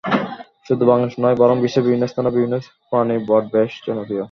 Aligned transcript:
শুধু 0.67 0.83
বাংলাদেশেই 0.85 1.21
নয় 1.23 1.37
বরং 1.37 1.55
বিশ্বের 1.63 1.85
বিভিন্ন 1.85 2.05
স্থানেও 2.07 2.35
বিভিন্ন 2.35 2.55
প্রাণীর 2.89 3.21
বট 3.29 3.43
বেশ 3.53 3.71
জনপ্রিয়। 3.85 4.19